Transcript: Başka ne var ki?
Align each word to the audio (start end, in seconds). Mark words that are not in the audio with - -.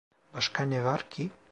Başka 0.33 0.63
ne 0.63 0.83
var 0.83 1.09
ki? 1.09 1.29